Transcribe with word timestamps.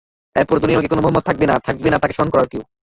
এরপরে 0.35 0.61
দুনিয়ার 0.61 0.79
বুকে 0.79 0.91
কোন 0.91 0.99
মুহাম্মাদ 1.01 1.23
থাকবে 1.27 1.45
না, 1.47 1.55
থাকবে 1.67 1.87
না 1.89 1.97
তাকে 1.99 2.15
স্মরণ 2.15 2.29
করার 2.31 2.47
কেউ। 2.51 2.61